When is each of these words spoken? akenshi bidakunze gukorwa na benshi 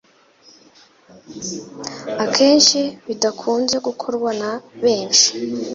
akenshi 2.23 2.81
bidakunze 3.07 3.75
gukorwa 3.87 4.29
na 4.41 4.51
benshi 4.83 5.29